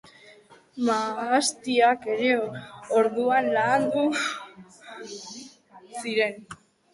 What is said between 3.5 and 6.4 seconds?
landatu ziren.